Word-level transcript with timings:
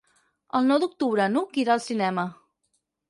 El 0.59 0.65
nou 0.71 0.79
d'octubre 0.83 1.27
n'Hug 1.33 1.59
irà 1.65 1.77
al 1.77 1.85
cinema. 1.91 2.25